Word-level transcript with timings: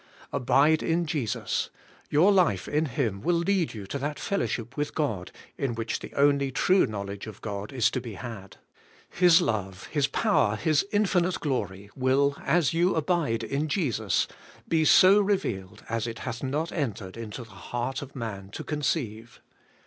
Abide 0.33 0.81
in 0.81 1.05
Jesus: 1.05 1.69
your 2.09 2.31
life 2.31 2.67
in 2.67 2.85
Him 2.87 3.21
will 3.21 3.35
lead 3.35 3.75
you 3.75 3.85
to 3.85 3.99
that 3.99 4.17
fellowship 4.17 4.75
with 4.75 4.95
God 4.95 5.31
in 5.59 5.75
which 5.75 5.99
the 5.99 6.11
only 6.15 6.49
true 6.51 6.87
knowledge 6.87 7.27
of 7.27 7.39
God 7.43 7.71
is 7.71 7.91
to 7.91 8.01
be 8.01 8.15
had. 8.15 8.57
His 9.11 9.41
love. 9.41 9.85
His 9.91 10.07
power. 10.07 10.55
His 10.55 10.87
infinite 10.91 11.39
glory 11.39 11.91
will, 11.95 12.35
as 12.43 12.73
you 12.73 12.95
abide 12.95 13.43
in 13.43 13.67
Jesus, 13.67 14.27
be 14.67 14.85
so 14.85 15.19
revealed 15.19 15.83
as 15.87 16.07
it 16.07 16.17
hath 16.25 16.41
not 16.41 16.71
entered 16.71 17.15
into 17.15 17.43
the 17.43 17.51
heart 17.51 18.01
of 18.01 18.15
man 18.15 18.49
to 18.53 18.63
conceive. 18.63 19.39